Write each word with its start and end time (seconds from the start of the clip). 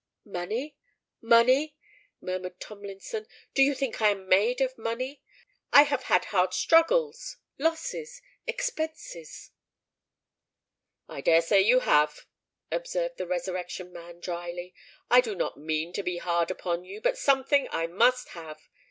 "Money—money!" 0.25 1.77
murmured 2.21 2.59
Tomlinson: 2.59 3.27
"do 3.53 3.61
you 3.61 3.75
think 3.75 4.01
I 4.01 4.09
am 4.09 4.27
made 4.27 4.59
of 4.59 4.75
money? 4.75 5.21
I 5.71 5.83
have 5.83 6.05
had 6.05 6.25
hard 6.25 6.55
struggles—losses—expenses——" 6.55 9.51
"I 11.07 11.21
dare 11.21 11.43
say 11.43 11.61
you 11.61 11.81
have," 11.81 12.25
observed 12.71 13.17
the 13.17 13.27
Resurrection 13.27 13.93
Man, 13.93 14.19
drily. 14.19 14.73
"I 15.11 15.21
do 15.21 15.35
not 15.35 15.57
mean 15.59 15.93
to 15.93 16.01
be 16.01 16.17
hard 16.17 16.49
upon 16.49 16.83
you; 16.83 16.99
but 16.99 17.15
something 17.19 17.67
I 17.69 17.85
must 17.85 18.29
have. 18.29 18.59